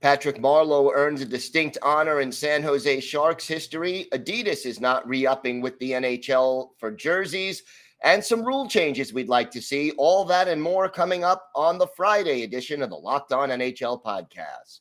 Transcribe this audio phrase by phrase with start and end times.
[0.00, 4.08] Patrick Marleau earns a distinct honor in San Jose Sharks history.
[4.12, 7.62] Adidas is not re upping with the NHL for jerseys,
[8.02, 9.90] and some rule changes we'd like to see.
[9.98, 14.02] All that and more coming up on the Friday edition of the Locked On NHL
[14.02, 14.80] podcast.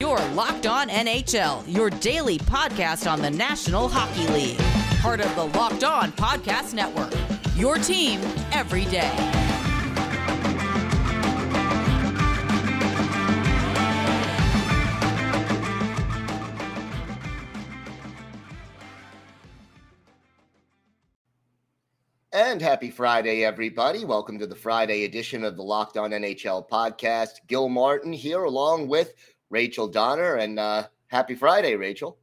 [0.00, 4.58] Your Locked On NHL, your daily podcast on the National Hockey League.
[5.00, 7.12] Part of the Locked On Podcast Network.
[7.56, 8.20] Your team
[8.52, 9.39] every day.
[22.32, 24.04] And happy Friday, everybody.
[24.04, 27.40] Welcome to the Friday edition of the Locked On NHL podcast.
[27.48, 29.14] Gil Martin here, along with
[29.48, 30.36] Rachel Donner.
[30.36, 32.18] And uh, happy Friday, Rachel.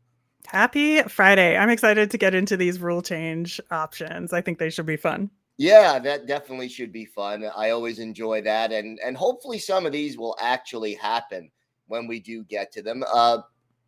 [0.45, 1.57] Happy Friday.
[1.57, 4.31] I'm excited to get into these rule change options.
[4.31, 5.29] I think they should be fun.
[5.57, 7.43] Yeah, that definitely should be fun.
[7.53, 8.71] I always enjoy that.
[8.71, 11.51] And, and hopefully, some of these will actually happen
[11.87, 13.03] when we do get to them.
[13.13, 13.39] Uh,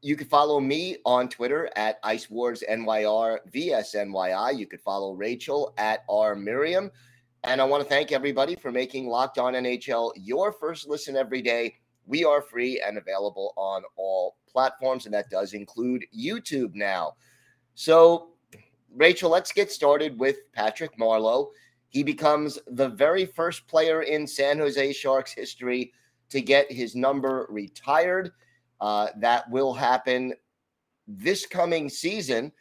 [0.01, 4.57] you can follow me on Twitter at Ice Wars NYR VSNYI.
[4.57, 6.91] You could follow Rachel at R Miriam.
[7.43, 11.41] And I want to thank everybody for making Locked On NHL your first listen every
[11.41, 11.75] day.
[12.05, 17.13] We are free and available on all platforms, and that does include YouTube now.
[17.75, 18.31] So,
[18.93, 21.49] Rachel, let's get started with Patrick Marleau.
[21.89, 25.93] He becomes the very first player in San Jose Sharks history
[26.29, 28.31] to get his number retired.
[28.81, 30.33] Uh, that will happen
[31.07, 32.51] this coming season.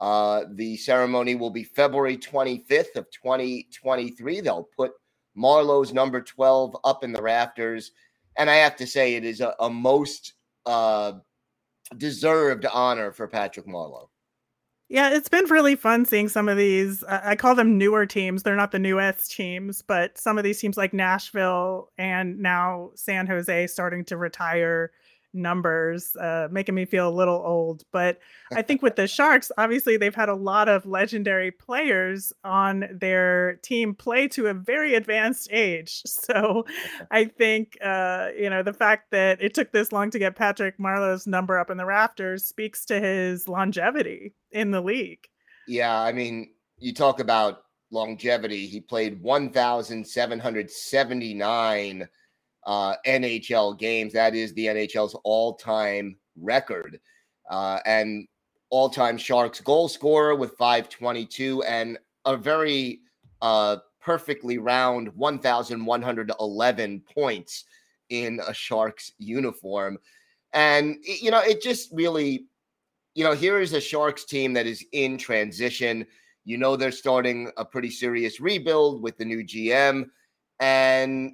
[0.00, 4.40] Uh, the ceremony will be February 25th of 2023.
[4.40, 4.92] They'll put
[5.36, 7.92] Marleau's number 12 up in the rafters.
[8.36, 10.34] And I have to say, it is a, a most
[10.66, 11.12] uh,
[11.96, 14.08] deserved honor for Patrick Marleau.
[14.88, 17.02] Yeah, it's been really fun seeing some of these.
[17.04, 18.42] I call them newer teams.
[18.42, 23.26] They're not the newest teams, but some of these teams like Nashville and now San
[23.26, 24.92] Jose starting to retire
[25.34, 27.82] numbers, uh, making me feel a little old.
[27.92, 28.18] But
[28.54, 33.54] I think with the Sharks, obviously they've had a lot of legendary players on their
[33.62, 36.02] team play to a very advanced age.
[36.24, 36.64] So
[37.10, 40.78] I think uh, you know the fact that it took this long to get Patrick
[40.78, 45.26] Marleau's number up in the rafters speaks to his longevity in the league.
[45.66, 48.66] Yeah, I mean, you talk about longevity.
[48.66, 52.08] He played 1,779
[52.66, 54.12] uh, NHL games.
[54.12, 57.00] That is the NHL's all time record.
[57.50, 58.26] Uh, and
[58.70, 63.00] all time Sharks goal scorer with 522 and a very
[63.42, 67.64] uh, perfectly round 1,111 points
[68.10, 69.98] in a Sharks uniform.
[70.52, 72.46] And, you know, it just really,
[73.14, 76.06] you know, here is a Sharks team that is in transition.
[76.44, 80.06] You know, they're starting a pretty serious rebuild with the new GM.
[80.60, 81.32] And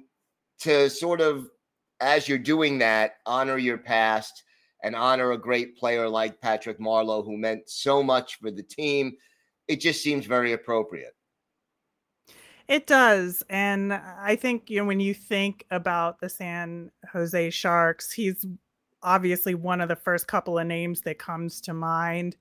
[0.61, 1.49] to sort of,
[1.99, 4.43] as you're doing that, honor your past
[4.83, 9.13] and honor a great player like Patrick Marleau, who meant so much for the team.
[9.67, 11.15] It just seems very appropriate.
[12.67, 13.43] It does.
[13.49, 18.45] And I think, you know, when you think about the San Jose Sharks, he's
[19.03, 22.37] obviously one of the first couple of names that comes to mind.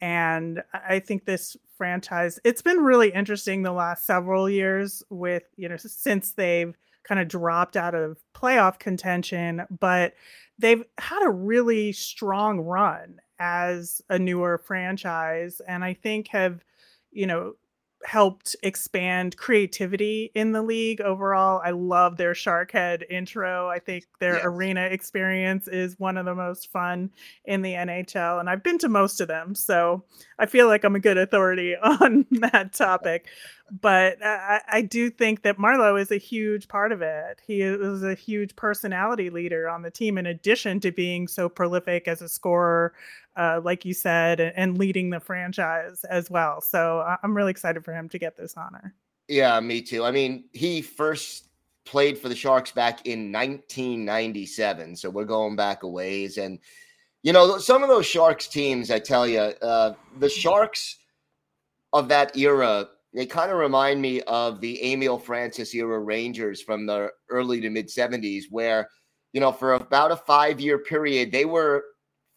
[0.00, 5.68] And I think this franchise, it's been really interesting the last several years with, you
[5.68, 6.74] know, since they've
[7.08, 10.14] kind of dropped out of playoff contention, but
[10.58, 16.64] they've had a really strong run as a newer franchise and I think have,
[17.10, 17.54] you know,
[18.04, 21.60] helped expand creativity in the league overall.
[21.64, 23.68] I love their shark head intro.
[23.68, 24.44] I think their yes.
[24.44, 27.10] arena experience is one of the most fun
[27.44, 30.04] in the NHL and I've been to most of them, so
[30.38, 33.26] I feel like I'm a good authority on that topic.
[33.70, 37.42] But I, I do think that Marleau is a huge part of it.
[37.46, 42.08] He is a huge personality leader on the team, in addition to being so prolific
[42.08, 42.94] as a scorer,
[43.38, 46.60] uh, like you said, and, leading the franchise as well.
[46.60, 48.94] So I'm really excited for him to get this honor.
[49.28, 50.04] Yeah, me too.
[50.04, 51.48] I mean, he first
[51.84, 56.38] played for the Sharks back in 1997, so we're going back a ways.
[56.38, 56.58] And
[57.22, 60.96] you know, some of those Sharks teams, I tell you, uh, the Sharks
[61.92, 66.86] of that era, they kind of remind me of the Emile Francis era Rangers from
[66.86, 68.88] the early to mid 70s, where
[69.32, 71.84] you know, for about a five year period, they were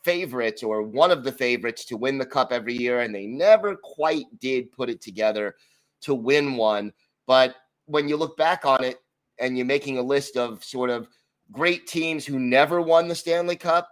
[0.03, 3.75] favorites or one of the favorites to win the cup every year, and they never
[3.75, 5.55] quite did put it together
[6.01, 6.91] to win one.
[7.27, 7.55] But
[7.85, 9.01] when you look back on it
[9.39, 11.07] and you're making a list of sort of
[11.51, 13.89] great teams who never won the Stanley Cup,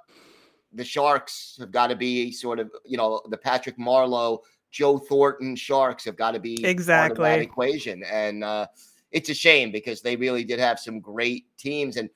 [0.74, 4.40] the Sharks have got to be sort of, you know, the Patrick Marleau,
[4.72, 8.04] Joe Thornton Sharks have got to be exactly that equation.
[8.04, 8.68] And uh,
[9.12, 11.98] it's a shame because they really did have some great teams.
[11.98, 12.10] And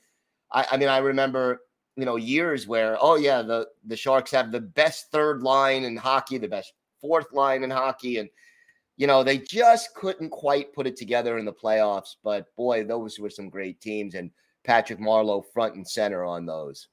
[0.51, 1.61] I, I mean, I remember
[1.95, 5.95] you know years where oh yeah the the Sharks have the best third line in
[5.95, 8.29] hockey, the best fourth line in hockey, and
[8.97, 12.15] you know they just couldn't quite put it together in the playoffs.
[12.23, 14.31] But boy, those were some great teams, and
[14.63, 16.87] Patrick Marleau front and center on those.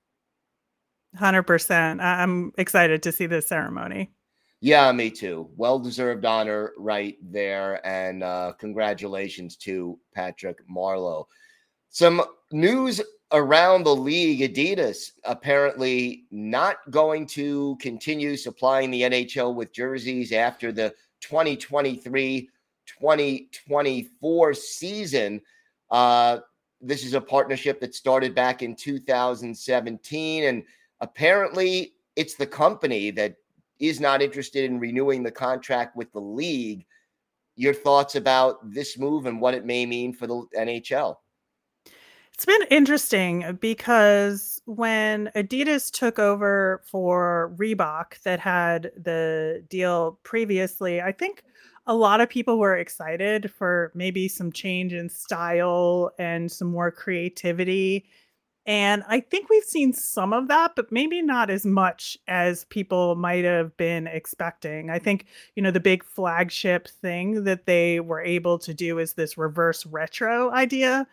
[1.17, 2.00] Hundred percent.
[2.00, 4.12] I'm excited to see this ceremony.
[4.61, 5.49] Yeah, me too.
[5.56, 7.85] Well deserved honor right there.
[7.87, 11.25] And uh, congratulations to Patrick Marleau.
[11.91, 12.23] Some
[12.53, 13.01] news
[13.33, 20.71] around the league Adidas apparently not going to continue supplying the NHL with jerseys after
[20.73, 22.49] the 2023
[22.87, 25.41] 2024 season.
[25.91, 26.39] Uh,
[26.81, 30.45] this is a partnership that started back in 2017.
[30.45, 30.63] And
[31.01, 33.35] apparently, it's the company that
[33.81, 36.85] is not interested in renewing the contract with the league.
[37.57, 41.17] Your thoughts about this move and what it may mean for the NHL?
[42.41, 51.03] It's been interesting because when Adidas took over for Reebok, that had the deal previously,
[51.03, 51.45] I think
[51.87, 56.91] a lot of people were excited for maybe some change in style and some more
[56.91, 58.07] creativity
[58.67, 63.15] and I think we've seen some of that, but maybe not as much as people
[63.17, 64.91] might have been expecting.
[64.91, 65.27] I think,
[65.57, 69.87] you know, the big flagship thing that they were able to do is this reverse
[69.87, 71.07] retro idea,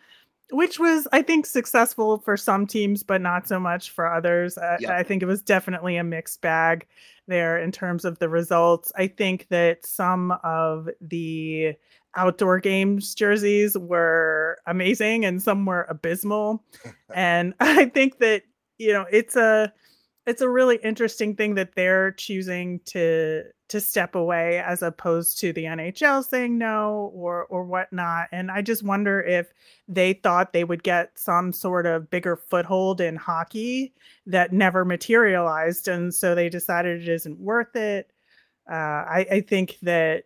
[0.50, 4.56] which was, I think, successful for some teams, but not so much for others.
[4.56, 6.86] Uh, I think it was definitely a mixed bag
[7.26, 8.90] there in terms of the results.
[8.96, 11.74] I think that some of the
[12.16, 16.64] outdoor games jerseys were amazing and some were abysmal.
[17.14, 18.42] and I think that,
[18.78, 19.72] you know, it's a
[20.28, 25.52] it's a really interesting thing that they're choosing to to step away as opposed to
[25.54, 28.28] the NHL saying no or or whatnot.
[28.30, 29.54] And I just wonder if
[29.88, 33.94] they thought they would get some sort of bigger foothold in hockey
[34.26, 38.12] that never materialized, and so they decided it isn't worth it.
[38.70, 40.24] Uh, I, I think that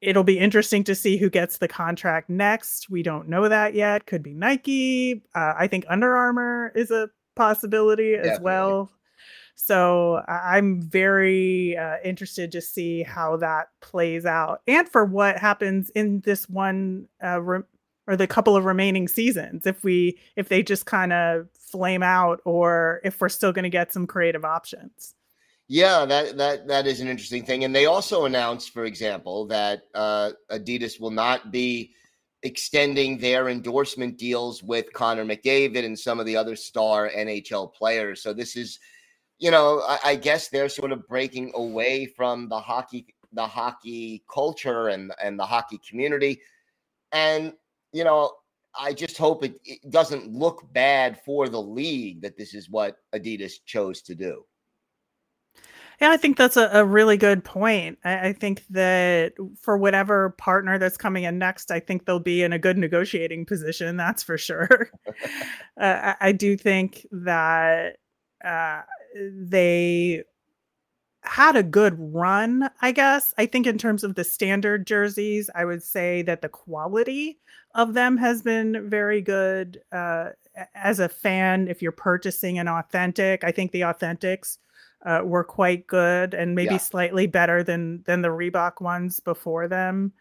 [0.00, 2.88] it'll be interesting to see who gets the contract next.
[2.88, 4.06] We don't know that yet.
[4.06, 5.24] Could be Nike.
[5.34, 8.30] Uh, I think Under Armour is a possibility Definitely.
[8.30, 8.90] as well.
[9.62, 15.90] So I'm very uh, interested to see how that plays out and for what happens
[15.90, 17.62] in this one uh, re-
[18.06, 19.66] or the couple of remaining seasons.
[19.66, 23.70] If we if they just kind of flame out or if we're still going to
[23.70, 25.14] get some creative options.
[25.68, 29.82] Yeah, that that that is an interesting thing, and they also announced, for example, that
[29.94, 31.92] uh, Adidas will not be
[32.42, 38.22] extending their endorsement deals with Connor McDavid and some of the other star NHL players.
[38.22, 38.80] So this is,
[39.40, 44.22] you know, I, I guess they're sort of breaking away from the hockey the hockey
[44.32, 46.40] culture and and the hockey community,
[47.10, 47.54] and
[47.92, 48.32] you know,
[48.78, 52.96] I just hope it, it doesn't look bad for the league that this is what
[53.14, 54.44] Adidas chose to do.
[56.00, 57.98] Yeah, I think that's a, a really good point.
[58.04, 62.42] I, I, think that for whatever partner that's coming in next, I think they'll be
[62.42, 63.98] in a good negotiating position.
[63.98, 64.90] That's for sure.
[65.78, 67.96] uh, I, I, do think that
[68.42, 68.80] uh,
[69.14, 70.24] they
[71.22, 73.34] had a good run, I guess.
[73.36, 77.38] I think in terms of the standard jerseys, I would say that the quality
[77.74, 79.80] of them has been very good.
[79.92, 80.30] Uh,
[80.74, 84.58] as a fan, if you're purchasing an authentic, I think the authentics
[85.04, 86.78] uh, were quite good and maybe yeah.
[86.78, 90.12] slightly better than than the Reebok ones before them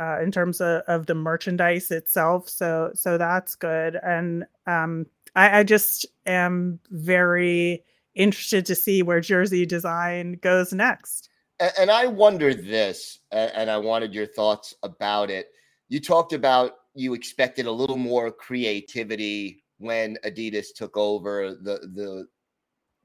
[0.00, 2.48] uh, in terms of, of the merchandise itself.
[2.48, 3.98] So so that's good.
[4.02, 7.84] And um, I, I just am very
[8.16, 11.28] interested to see where jersey design goes next.
[11.60, 15.52] And, and I wonder this, and I wanted your thoughts about it.
[15.88, 22.26] You talked about you expected a little more creativity when Adidas took over the the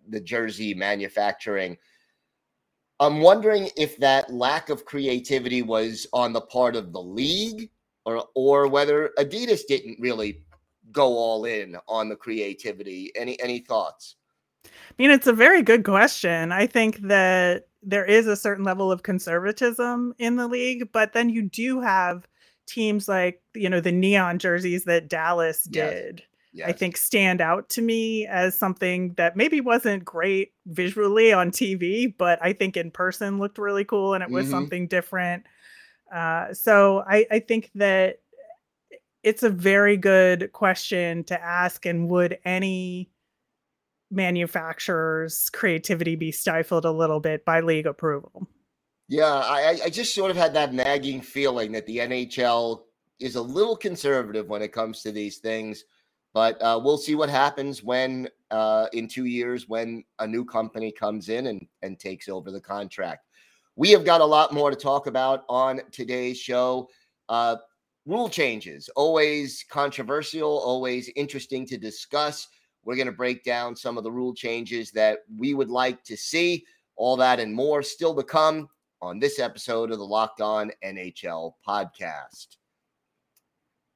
[0.10, 1.78] the jersey manufacturing.
[3.00, 7.70] I'm wondering if that lack of creativity was on the part of the league
[8.06, 10.44] or or whether Adidas didn't really
[10.92, 13.12] go all in on the creativity.
[13.16, 14.16] Any any thoughts?
[14.66, 16.52] I mean, it's a very good question.
[16.52, 21.30] I think that there is a certain level of conservatism in the league, but then
[21.30, 22.28] you do have
[22.68, 26.20] teams like, you know, the neon jerseys that Dallas did.
[26.20, 26.70] Yes yes.
[26.70, 32.14] I think stand out to me as something that maybe wasn't great visually on TV,
[32.18, 34.54] but I think in person looked really cool and it was mm-hmm.
[34.54, 35.46] something different.
[36.14, 38.20] Uh, so I, I think that
[39.24, 41.86] it's a very good question to ask.
[41.86, 43.10] And would any
[44.12, 48.48] manufacturer's creativity be stifled a little bit by league approval?
[49.08, 52.84] Yeah, I, I just sort of had that nagging feeling that the NHL
[53.20, 55.84] is a little conservative when it comes to these things
[56.34, 60.92] But uh, we'll see what happens when uh, in two years when a new company
[60.92, 63.28] comes in and, and takes over the contract.
[63.76, 66.90] We have got a lot more to talk about on today's show.
[67.30, 67.58] Uh,
[68.06, 72.48] rule changes, always controversial, always interesting to discuss.
[72.84, 76.18] We're going to break down some of the rule changes that we would like to
[76.18, 76.66] see.
[76.96, 78.70] All that and more still to come
[79.02, 82.58] on this episode of the Locked On NHL podcast.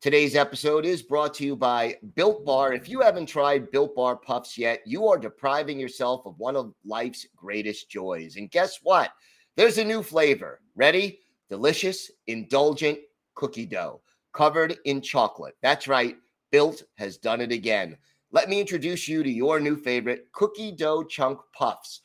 [0.01, 2.73] Today's episode is brought to you by Built Bar.
[2.73, 6.73] If you haven't tried Built Bar Puffs yet, you are depriving yourself of one of
[6.85, 8.35] life's greatest joys.
[8.35, 9.11] And guess what?
[9.57, 10.61] There's a new flavor.
[10.75, 11.19] Ready?
[11.49, 12.99] Delicious, indulgent
[13.35, 14.01] cookie dough
[14.33, 15.55] covered in chocolate.
[15.61, 16.17] That's right.
[16.51, 17.97] Built has done it again.
[18.35, 22.01] Let me introduce you to your new favorite cookie dough chunk puffs.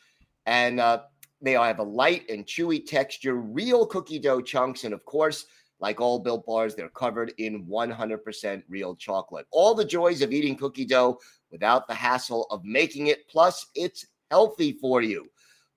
[0.47, 1.01] And uh,
[1.43, 4.85] they have a light and chewy texture, real cookie dough chunks.
[4.85, 5.47] And of course,
[5.81, 9.47] like all built bars, they're covered in 100% real chocolate.
[9.51, 11.19] All the joys of eating cookie dough
[11.51, 13.27] without the hassle of making it.
[13.27, 15.27] Plus, it's healthy for you.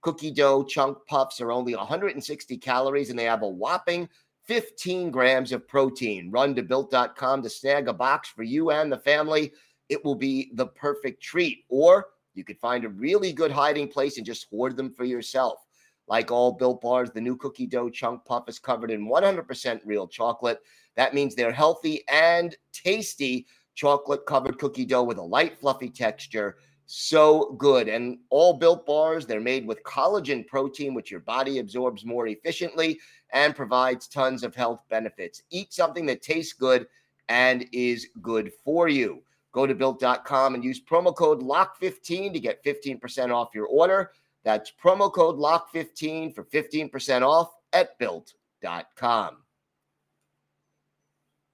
[0.01, 4.07] Cookie dough chunk puffs are only 160 calories and they have a whopping
[4.45, 6.29] 15 grams of protein.
[6.29, 9.51] Run to built.com to snag a box for you and the family.
[9.89, 11.65] It will be the perfect treat.
[11.69, 15.59] Or you could find a really good hiding place and just hoard them for yourself.
[16.07, 20.07] Like all built bars, the new cookie dough chunk puff is covered in 100% real
[20.07, 20.59] chocolate.
[20.95, 26.57] That means they're healthy and tasty chocolate covered cookie dough with a light, fluffy texture.
[26.85, 27.87] So good.
[27.87, 32.99] And all built bars, they're made with collagen protein, which your body absorbs more efficiently
[33.31, 35.41] and provides tons of health benefits.
[35.49, 36.85] Eat something that tastes good
[37.29, 39.23] and is good for you.
[39.53, 44.11] Go to built.com and use promo code LOCK15 to get 15% off your order.
[44.43, 49.37] That's promo code LOCK15 for 15% off at built.com.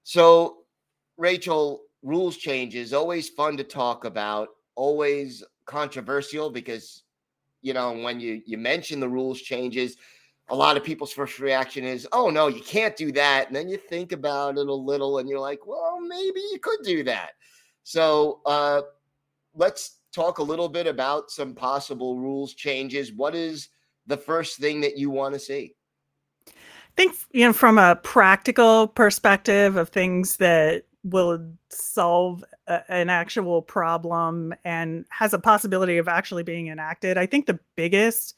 [0.02, 0.64] So,
[1.18, 7.02] Rachel, rules changes, always fun to talk about, always controversial because,
[7.62, 9.96] you know, when you, you mention the rules changes,
[10.48, 13.46] a lot of people's first reaction is, oh, no, you can't do that.
[13.46, 16.80] And then you think about it a little and you're like, well, maybe you could
[16.82, 17.32] do that.
[17.90, 18.82] So, uh,
[19.52, 23.12] let's talk a little bit about some possible rules changes.
[23.12, 23.68] What is
[24.06, 25.74] the first thing that you want to see?
[26.46, 26.52] I
[26.94, 33.60] think you know from a practical perspective of things that will solve a, an actual
[33.60, 37.18] problem and has a possibility of actually being enacted.
[37.18, 38.36] I think the biggest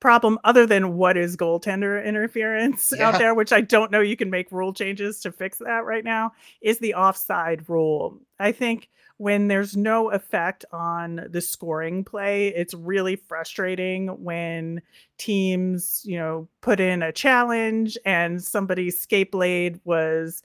[0.00, 3.08] problem other than what is goaltender interference yeah.
[3.08, 6.04] out there which i don't know you can make rule changes to fix that right
[6.04, 8.18] now is the offside rule.
[8.38, 14.82] I think when there's no effect on the scoring play it's really frustrating when
[15.18, 20.42] teams you know put in a challenge and somebody's skate blade was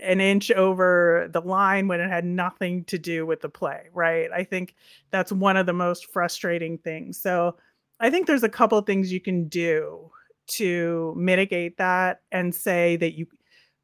[0.00, 4.30] an inch over the line when it had nothing to do with the play right?
[4.32, 4.74] I think
[5.10, 7.18] that's one of the most frustrating things.
[7.18, 7.56] So
[8.02, 10.10] i think there's a couple of things you can do
[10.46, 13.26] to mitigate that and say that you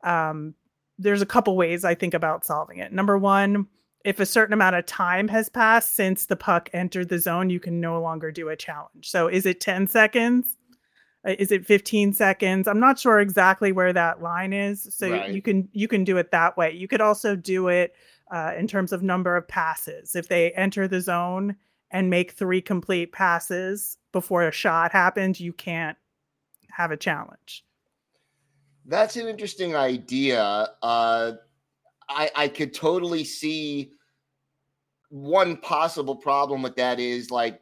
[0.05, 0.55] um,
[0.99, 3.67] there's a couple ways i think about solving it number one
[4.05, 7.61] if a certain amount of time has passed since the puck entered the zone, you
[7.61, 9.11] can no longer do a challenge.
[9.11, 10.57] So is it 10 seconds?
[11.27, 12.69] Uh, is it 15 seconds?
[12.69, 14.89] I'm not sure exactly where that line is.
[14.95, 15.31] So right.
[15.31, 16.73] you can you can do it that way.
[16.73, 17.95] You could also do it
[18.33, 20.15] uh, in terms of number of passes.
[20.15, 21.57] If they enter the zone
[21.91, 25.97] and make three complete passes before a shot happens, you can't
[26.71, 27.65] have a challenge.
[28.87, 30.71] That's an interesting idea.
[30.83, 31.33] Uh,
[32.09, 33.93] I, I could totally see
[35.11, 37.61] one possible problem with that is like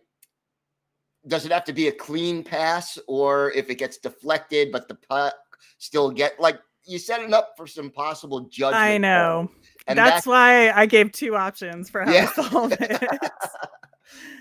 [1.29, 4.95] does it have to be a clean pass or if it gets deflected but the
[4.95, 5.35] puck
[5.79, 9.49] still get like you set it up for some possible judgment i know
[9.87, 12.27] and that's, that's, why i gave two options for how yeah.
[12.27, 13.03] to solve it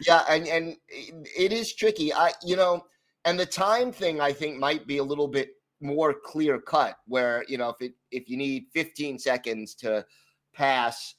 [0.06, 2.14] yeah and and it is tricky.
[2.14, 2.86] I you know
[3.26, 5.50] and the time thing i think might be a little bit
[5.82, 10.06] more clear cut where you know if it if you need 15 seconds to
[10.54, 11.16] pass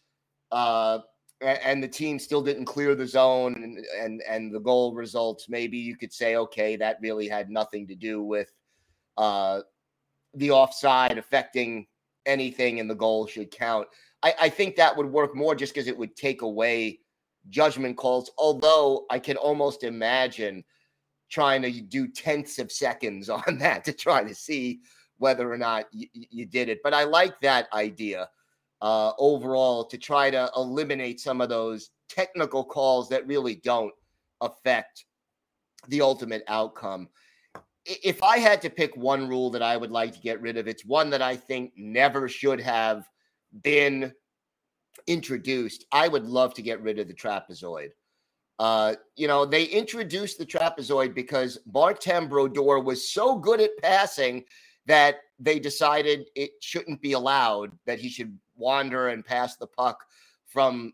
[0.53, 1.01] uh
[1.43, 5.77] and the team still didn't clear the zone and, and and the goal results maybe
[5.77, 8.51] you could say okay that really had nothing to do with
[9.19, 9.61] uh
[10.35, 11.87] the offside affecting
[12.25, 13.87] anything and the goal should count.
[14.23, 17.01] I i think that would work more just because it would take away
[17.51, 20.65] judgment calls although i can almost imagine
[21.29, 24.81] trying to do tenths of seconds on that to try to see
[25.19, 26.81] whether or not you, you did it.
[26.83, 28.29] But I like that idea
[28.83, 33.95] uh, overall to try to eliminate some of those technical calls that really don't
[34.41, 35.07] affect
[35.89, 37.09] the ultimate outcome.
[37.87, 40.67] If I had to pick one rule that I would like to get rid of,
[40.69, 43.09] it's one that I think never should have
[43.63, 44.13] been
[45.07, 47.91] introduced, I would love to get rid of the trapezoid.
[48.59, 54.45] Uh, you know, they introduced the trapezoid because Martin Brodeur was so good at passing
[54.87, 60.05] that they decided it shouldn't be allowed, that he should wander and pass the puck
[60.47, 60.93] from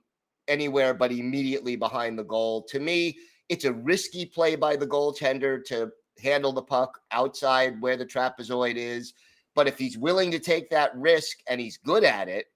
[0.49, 2.63] anywhere but immediately behind the goal.
[2.65, 3.17] To me,
[3.49, 8.77] it's a risky play by the goaltender to handle the puck outside where the trapezoid
[8.77, 9.15] is.
[9.55, 12.47] But if he's willing to take that risk and he's good at it,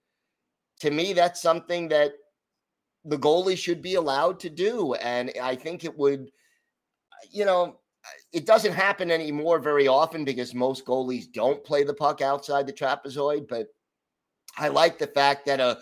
[0.80, 2.12] to me, that's something that
[3.04, 4.94] the goalie should be allowed to do.
[4.94, 6.30] And I think it would,
[7.30, 7.80] you know,
[8.32, 12.72] it doesn't happen anymore very often because most goalies don't play the puck outside the
[12.72, 13.48] trapezoid.
[13.48, 13.68] But
[14.56, 15.78] I like the fact that a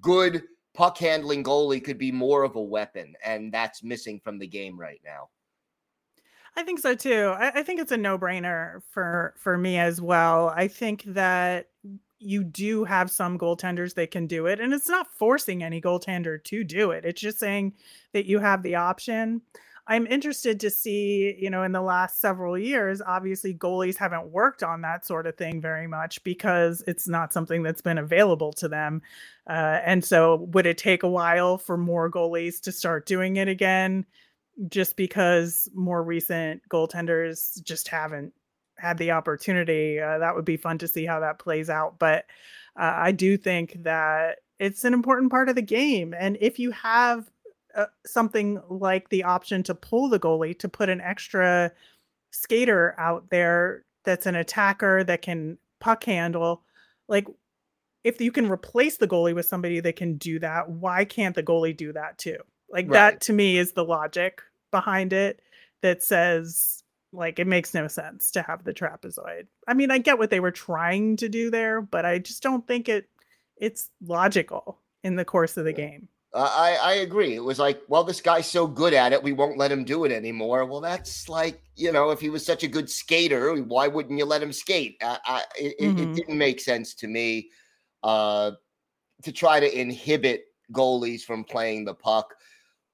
[0.00, 4.46] good puck handling goalie could be more of a weapon, and that's missing from the
[4.46, 5.28] game right now.
[6.56, 7.34] I think so too.
[7.36, 10.48] I, I think it's a no brainer for for me as well.
[10.48, 11.68] I think that
[12.20, 16.42] you do have some goaltenders that can do it and it's not forcing any goaltender
[16.42, 17.72] to do it it's just saying
[18.12, 19.42] that you have the option.
[19.90, 24.62] I'm interested to see you know in the last several years obviously goalies haven't worked
[24.62, 28.68] on that sort of thing very much because it's not something that's been available to
[28.68, 29.00] them
[29.48, 33.48] uh, and so would it take a while for more goalies to start doing it
[33.48, 34.04] again
[34.68, 38.34] just because more recent goaltenders just haven't
[38.78, 41.98] had the opportunity, uh, that would be fun to see how that plays out.
[41.98, 42.26] But
[42.78, 46.14] uh, I do think that it's an important part of the game.
[46.18, 47.30] And if you have
[47.74, 51.72] uh, something like the option to pull the goalie, to put an extra
[52.30, 56.62] skater out there that's an attacker that can puck handle,
[57.08, 57.26] like
[58.04, 61.42] if you can replace the goalie with somebody that can do that, why can't the
[61.42, 62.38] goalie do that too?
[62.70, 62.92] Like right.
[62.92, 65.40] that to me is the logic behind it
[65.82, 69.46] that says like it makes no sense to have the trapezoid.
[69.66, 72.66] I mean, I get what they were trying to do there, but I just don't
[72.66, 73.08] think it
[73.56, 76.08] it's logical in the course of the game.
[76.34, 77.34] I I agree.
[77.34, 80.04] It was like, well, this guy's so good at it, we won't let him do
[80.04, 80.66] it anymore.
[80.66, 84.26] Well, that's like, you know, if he was such a good skater, why wouldn't you
[84.26, 84.96] let him skate?
[85.02, 85.98] I, I it, mm-hmm.
[85.98, 87.50] it, didn't make sense to me
[88.02, 88.52] uh,
[89.22, 92.34] to try to inhibit goalies from playing the puck.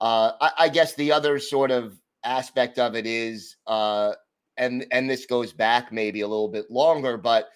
[0.01, 4.13] Uh, I, I guess the other sort of aspect of it is, uh,
[4.57, 7.49] and and this goes back maybe a little bit longer, but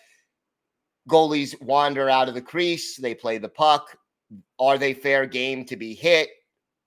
[1.08, 3.96] goalies wander out of the crease, they play the puck.
[4.58, 6.28] Are they fair game to be hit?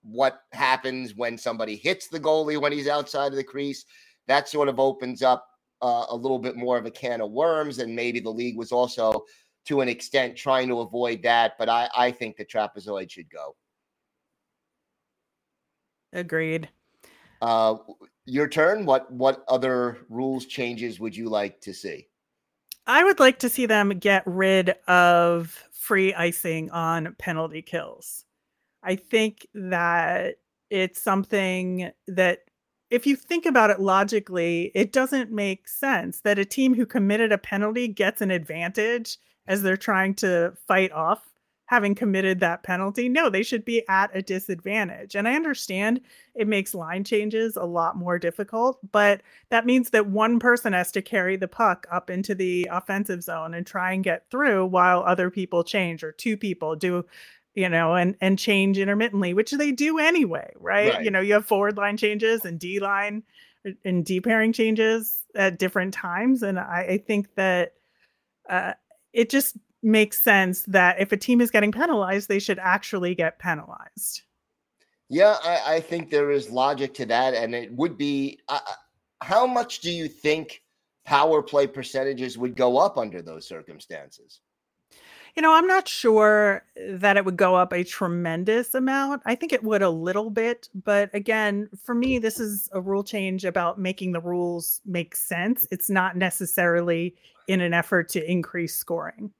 [0.02, 3.84] What happens when somebody hits the goalie when he's outside of the crease?
[4.28, 5.46] That sort of opens up
[5.80, 8.70] uh, a little bit more of a can of worms, and maybe the league was
[8.70, 9.24] also,
[9.66, 11.54] to an extent, trying to avoid that.
[11.58, 13.56] But I, I think the trapezoid should go.
[16.12, 16.68] Agreed.
[17.42, 17.76] Uh,
[18.24, 18.86] your turn.
[18.86, 22.06] What what other rules changes would you like to see?
[22.86, 28.24] I would like to see them get rid of free icing on penalty kills.
[28.82, 30.36] I think that
[30.70, 32.44] it's something that
[32.90, 37.32] if you think about it logically, it doesn't make sense that a team who committed
[37.32, 41.31] a penalty gets an advantage as they're trying to fight off
[41.72, 43.08] having committed that penalty.
[43.08, 45.14] No, they should be at a disadvantage.
[45.14, 46.02] And I understand
[46.34, 50.92] it makes line changes a lot more difficult, but that means that one person has
[50.92, 55.02] to carry the puck up into the offensive zone and try and get through while
[55.06, 57.06] other people change or two people do
[57.54, 61.04] you know and and change intermittently which they do anyway right, right.
[61.04, 63.22] you know you have forward line changes and d line
[63.84, 67.74] and d pairing changes at different times and i, I think that
[68.48, 68.72] uh,
[69.12, 73.38] it just makes sense that if a team is getting penalized, they should actually get
[73.38, 74.22] penalized.
[75.08, 77.34] Yeah, I, I think there is logic to that.
[77.34, 78.60] And it would be uh,
[79.20, 80.62] how much do you think
[81.04, 84.40] power play percentages would go up under those circumstances?
[85.34, 89.22] You know, I'm not sure that it would go up a tremendous amount.
[89.24, 90.68] I think it would a little bit.
[90.84, 95.66] But again, for me, this is a rule change about making the rules make sense.
[95.70, 97.14] It's not necessarily
[97.48, 99.30] in an effort to increase scoring.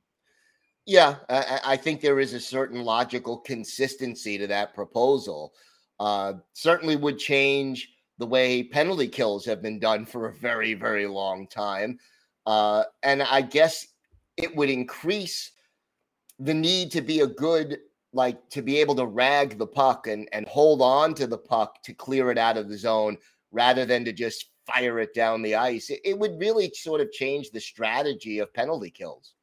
[0.86, 5.54] Yeah, I, I, think there is a certain logical consistency to that proposal.
[6.00, 11.06] Uh, certainly would change the way penalty kills have been done for a very, very
[11.06, 11.98] long time.
[12.46, 13.86] Uh, and I guess
[14.36, 15.52] it would increase
[16.40, 17.78] the need to be a good,
[18.12, 21.80] like to be able to rag the puck and, and hold on to the puck
[21.84, 23.16] to clear it out of the zone
[23.52, 25.90] rather than to just fire it down the ice.
[25.90, 29.34] It, it would really sort of change the strategy of penalty kills.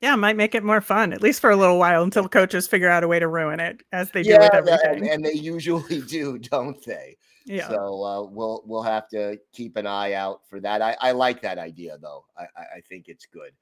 [0.00, 2.90] Yeah, might make it more fun, at least for a little while, until coaches figure
[2.90, 5.10] out a way to ruin it, as they yeah, do with everything.
[5.10, 7.16] And, they usually do, don't they?
[7.46, 7.68] Yeah.
[7.68, 10.82] So uh, we'll we'll have to keep an eye out for that.
[10.82, 12.24] I, I like that idea, though.
[12.36, 12.44] I,
[12.76, 13.52] I think it's good.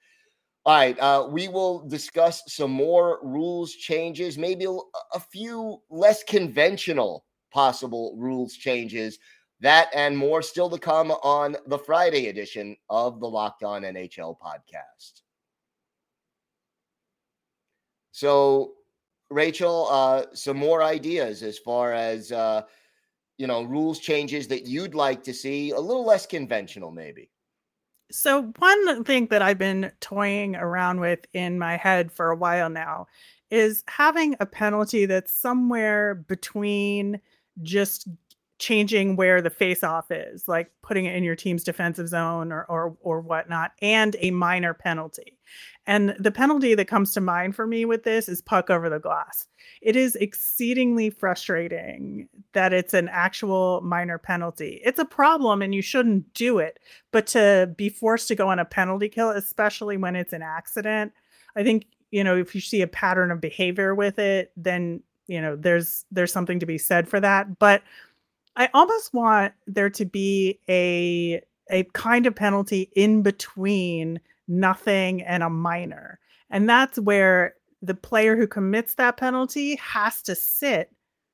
[0.67, 4.71] All right, uh, we will discuss some more rules changes, maybe a,
[5.13, 9.19] a few less conventional possible rules changes.
[9.61, 14.37] That and more still to come on the Friday edition of the Locked On NHL
[14.39, 15.21] podcast.
[18.15, 18.75] So,
[19.29, 22.63] Rachel, uh, some more ideas as far as uh,
[23.39, 27.29] you know rules changes that you'd like to see, a little less conventional, maybe.
[28.13, 32.71] So, one thing that I've been toying around with in my head for a while
[32.71, 33.09] now
[33.51, 37.21] is having a penalty that's somewhere between
[37.63, 38.07] just
[38.61, 42.65] changing where the face off is, like putting it in your team's defensive zone or,
[42.67, 45.37] or or whatnot, and a minor penalty.
[45.87, 48.99] And the penalty that comes to mind for me with this is puck over the
[48.99, 49.47] glass.
[49.83, 54.81] It is exceedingly frustrating that it's an actual minor penalty.
[54.83, 56.79] It's a problem and you shouldn't do it,
[57.13, 61.13] but to be forced to go on a penalty kill, especially when it's an accident,
[61.55, 65.41] I think, you know, if you see a pattern of behavior with it, then, you
[65.41, 67.83] know, there's there's something to be said for that, but
[68.57, 75.43] I almost want there to be a a kind of penalty in between nothing, and
[75.43, 76.19] a minor.
[76.51, 80.91] And that's where the player who commits that penalty has to sit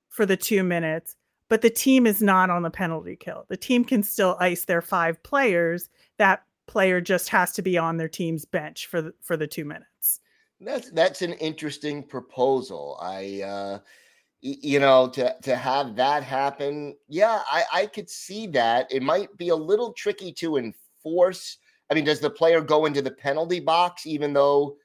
[0.08, 1.16] for the two minutes,
[1.48, 3.46] but the team is not on the penalty kill.
[3.48, 5.88] The team can still ice their five players.
[6.18, 9.64] That player just has to be on their team's bench for the, for the two
[9.64, 10.20] minutes.
[10.60, 12.98] That's that's an interesting proposal.
[13.00, 13.78] I uh
[14.42, 19.28] you know to to have that happen yeah i i could see that it might
[19.36, 21.58] be a little tricky to enforce
[21.90, 24.76] I mean, does the player go into the penalty box even though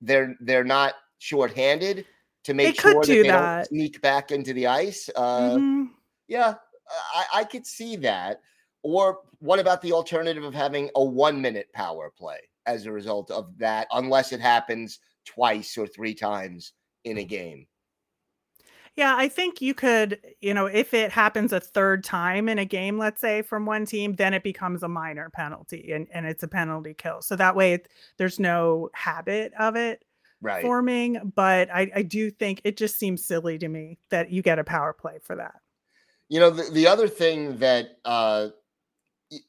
[0.00, 2.06] they're they're not shorthanded
[2.44, 3.56] to make sure that they that.
[3.56, 5.10] don't sneak back into the ice?
[5.14, 5.84] Uh, mm-hmm.
[6.28, 6.54] Yeah,
[7.14, 8.40] I, I could see that.
[8.82, 13.30] Or what about the alternative of having a one minute power play as a result
[13.30, 16.72] of that, unless it happens twice or three times
[17.04, 17.66] in a game?
[18.96, 22.64] Yeah, I think you could, you know, if it happens a third time in a
[22.64, 26.42] game, let's say from one team, then it becomes a minor penalty and, and it's
[26.42, 27.20] a penalty kill.
[27.20, 30.02] So that way it, there's no habit of it
[30.40, 30.62] right.
[30.62, 31.30] forming.
[31.34, 34.64] But I, I do think it just seems silly to me that you get a
[34.64, 35.56] power play for that.
[36.30, 38.48] You know, the, the other thing that uh,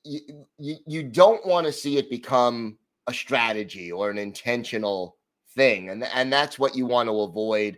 [0.04, 5.16] you, you, you don't want to see it become a strategy or an intentional
[5.56, 5.90] thing.
[5.90, 7.78] And, and that's what you want to avoid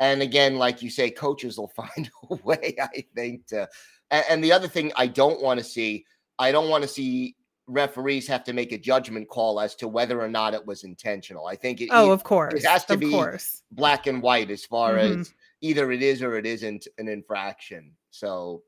[0.00, 3.68] and again, like you say, coaches will find a way, I think, to.
[4.10, 6.04] And, and the other thing I don't want to see,
[6.38, 7.36] I don't want to see
[7.68, 11.46] referees have to make a judgment call as to whether or not it was intentional.
[11.46, 13.62] I think it, oh, of course, it has to of be course.
[13.72, 15.20] black and white as far mm-hmm.
[15.20, 17.92] as either it is or it isn't an infraction.
[18.10, 18.62] So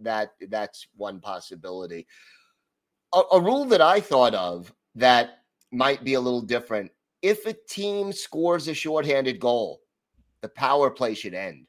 [0.00, 2.06] that that's one possibility.
[3.14, 6.90] A, a rule that I thought of that might be a little different
[7.22, 9.79] if a team scores a shorthanded goal
[10.42, 11.66] the power play should end.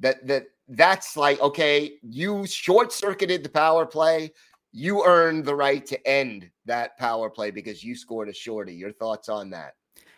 [0.00, 4.32] That that that's like okay, you short circuited the power play.
[4.72, 8.74] You earned the right to end that power play because you scored a shorty.
[8.74, 9.74] Your thoughts on that?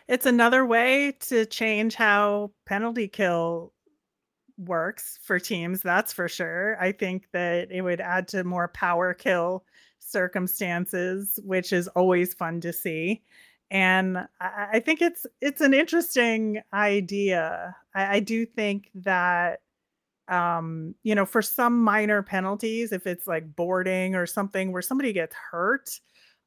[0.07, 3.73] It's another way to change how penalty kill
[4.57, 6.77] works for teams, that's for sure.
[6.79, 9.65] I think that it would add to more power kill
[9.99, 13.23] circumstances, which is always fun to see
[13.71, 17.75] and I, I think it's it's an interesting idea.
[17.95, 19.61] I, I do think that
[20.27, 25.13] um, you know, for some minor penalties, if it's like boarding or something where somebody
[25.13, 25.99] gets hurt,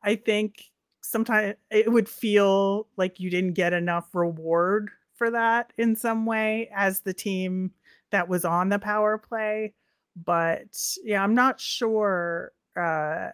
[0.02, 0.64] I think
[1.02, 6.70] sometimes it would feel like you didn't get enough reward for that in some way
[6.74, 7.72] as the team
[8.10, 9.74] that was on the power play.
[10.16, 13.30] But yeah, I'm not sure uh,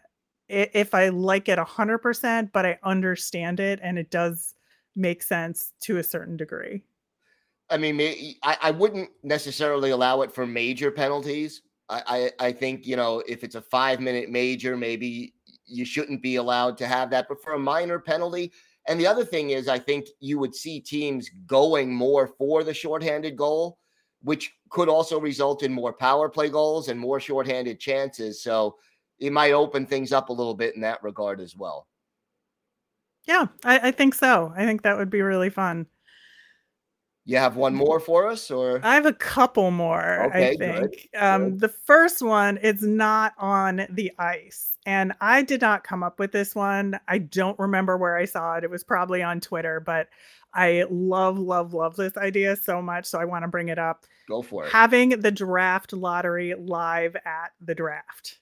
[0.50, 4.54] if I like it 100%, but I understand it and it does
[4.96, 6.82] make sense to a certain degree.
[7.70, 11.62] I mean, I, wouldn't necessarily allow it for major penalties.
[11.88, 15.34] I, I, I think, you know, if it's a five minute major, maybe
[15.66, 17.26] you shouldn't be allowed to have that.
[17.28, 18.52] But for a minor penalty,
[18.88, 22.74] and the other thing is, I think you would see teams going more for the
[22.74, 23.78] shorthanded goal,
[24.22, 28.42] which could also result in more power play goals and more shorthanded chances.
[28.42, 28.76] So,
[29.20, 31.86] it might open things up a little bit in that regard as well.
[33.26, 34.52] Yeah, I, I think so.
[34.56, 35.86] I think that would be really fun.
[37.26, 40.24] You have one more for us, or I have a couple more.
[40.26, 41.18] Okay, I think good.
[41.20, 41.60] Um, good.
[41.60, 46.32] the first one is not on the ice, and I did not come up with
[46.32, 46.98] this one.
[47.06, 48.64] I don't remember where I saw it.
[48.64, 50.08] It was probably on Twitter, but
[50.54, 54.06] I love, love, love this idea so much, so I want to bring it up.
[54.28, 54.72] Go for it.
[54.72, 58.39] Having the draft lottery live at the draft.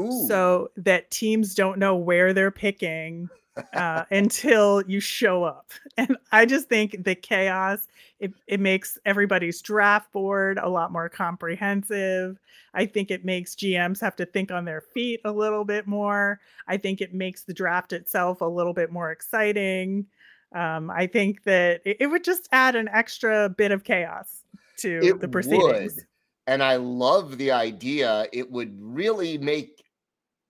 [0.00, 0.26] Ooh.
[0.26, 3.28] so that teams don't know where they're picking
[3.74, 5.70] uh, until you show up.
[5.96, 7.86] And I just think the chaos
[8.20, 12.38] it, it makes everybody's draft board a lot more comprehensive.
[12.74, 16.40] I think it makes GMs have to think on their feet a little bit more.
[16.66, 20.06] I think it makes the draft itself a little bit more exciting.
[20.54, 24.44] Um, I think that it, it, would just add an extra bit of chaos
[24.78, 25.96] to it the proceedings.
[25.96, 26.06] Would.
[26.46, 28.26] And I love the idea.
[28.32, 29.84] It would really make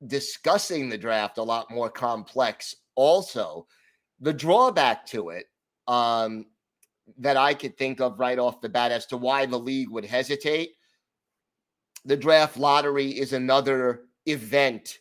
[0.06, 2.74] discussing the draft a lot more complex.
[2.94, 3.66] Also,
[4.20, 5.46] the drawback to it
[5.86, 6.46] um,
[7.18, 10.04] that I could think of right off the bat as to why the league would
[10.04, 10.70] hesitate
[12.04, 14.98] the draft lottery is another event.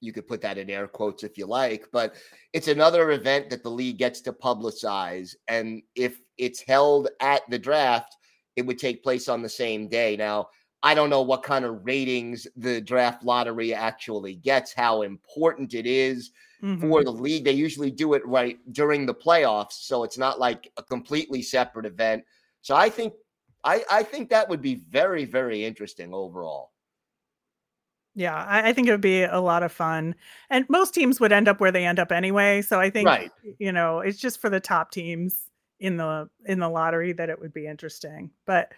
[0.00, 2.16] You could put that in air quotes if you like, but
[2.52, 5.34] it's another event that the league gets to publicize.
[5.48, 8.16] And if it's held at the draft,
[8.56, 10.16] it would take place on the same day.
[10.16, 10.48] Now,
[10.82, 15.86] I don't know what kind of ratings the draft lottery actually gets, how important it
[15.86, 16.30] is
[16.62, 16.80] mm-hmm.
[16.80, 17.44] for the league.
[17.44, 21.86] They usually do it right during the playoffs, so it's not like a completely separate
[21.86, 22.24] event.
[22.62, 23.14] So I think
[23.64, 26.70] I, I think that would be very, very interesting overall.
[28.14, 30.14] Yeah, I, I, think it would be a lot of fun.
[30.48, 32.62] And most teams would end up where they end up anyway.
[32.62, 33.30] So I think right.
[33.58, 37.38] you know, it's just for the top teams in the in the lottery that it
[37.38, 38.30] would be interesting.
[38.46, 38.72] But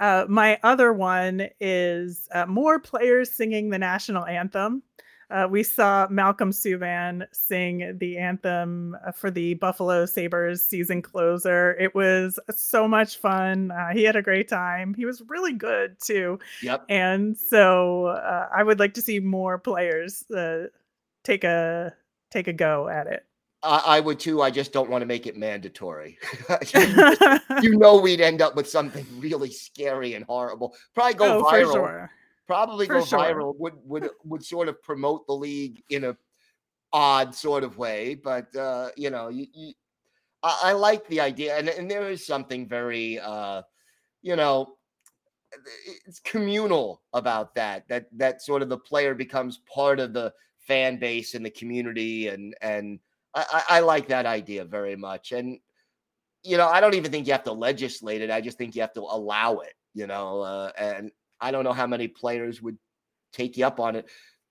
[0.00, 4.82] uh, my other one is uh, more players singing the national anthem.
[5.30, 11.72] Uh, we saw Malcolm Subban sing the anthem uh, for the Buffalo Sabres season closer.
[11.80, 13.70] It was so much fun.
[13.70, 14.94] Uh, he had a great time.
[14.94, 16.38] He was really good too.
[16.62, 16.84] Yep.
[16.88, 20.66] And so uh, I would like to see more players uh,
[21.24, 21.94] take a
[22.30, 23.24] take a go at it.
[23.64, 24.42] I would too.
[24.42, 26.18] I just don't want to make it mandatory.
[27.62, 30.74] you know, we'd end up with something really scary and horrible.
[30.94, 31.72] Probably go oh, viral.
[31.72, 32.10] Sure
[32.46, 33.18] probably For go sure.
[33.18, 36.16] viral would would would sort of promote the league in a
[36.92, 39.72] odd sort of way but uh you know you, you
[40.42, 43.62] I, I, like the idea and, and there is something very uh
[44.22, 44.76] you know
[46.06, 50.98] it's communal about that that that sort of the player becomes part of the fan
[50.98, 53.00] base and the community and and
[53.34, 55.58] I, I like that idea very much and
[56.42, 58.82] you know i don't even think you have to legislate it i just think you
[58.82, 61.10] have to allow it you know uh, and
[61.44, 62.78] I don't know how many players would
[63.32, 64.06] take you up on it.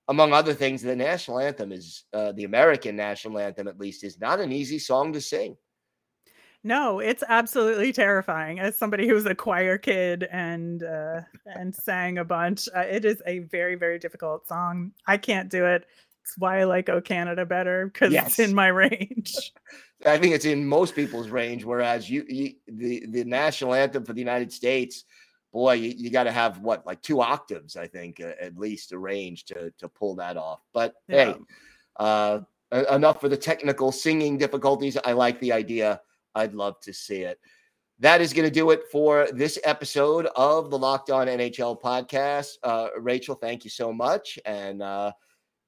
[0.10, 4.20] Among other things, the national anthem is uh, the American national anthem, at least, is
[4.20, 5.56] not an easy song to sing.
[6.66, 8.60] No, it's absolutely terrifying.
[8.60, 13.06] As somebody who was a choir kid and uh, and sang a bunch, uh, it
[13.06, 14.92] is a very very difficult song.
[15.08, 15.86] I can't do it.
[16.24, 18.28] It's why I like "O Canada" better because yes.
[18.28, 19.54] it's in my range.
[20.06, 21.64] I think it's in most people's range.
[21.64, 25.06] Whereas you, you the the national anthem for the United States
[25.54, 28.92] boy, you, you got to have what like two octaves, I think, uh, at least
[28.92, 30.60] a range to to pull that off.
[30.74, 31.34] But yeah.
[31.34, 31.36] hey,
[31.98, 32.40] uh,
[32.92, 34.98] enough for the technical singing difficulties.
[35.06, 36.02] I like the idea.
[36.36, 37.40] I'd love to see it.
[38.00, 42.54] That is going to do it for this episode of the Locked On NHL podcast.
[42.64, 45.12] Uh, Rachel, thank you so much, and uh,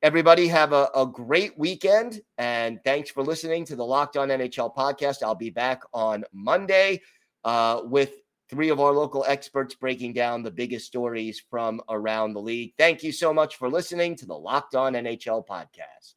[0.06, 2.22] everybody have a, a great weekend.
[2.38, 5.24] And thanks for listening to the Locked On NHL podcast.
[5.24, 7.02] I'll be back on Monday
[7.44, 8.12] uh, with
[8.48, 12.74] three of our local experts breaking down the biggest stories from around the league.
[12.78, 16.15] Thank you so much for listening to the Locked On NHL podcast.